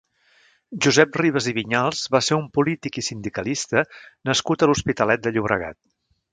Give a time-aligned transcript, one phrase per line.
[0.85, 3.87] Josep Ribas i Vinyals va ser un polític i sindicalista
[4.31, 5.83] nascut a l'Hospitalet de Llobregat.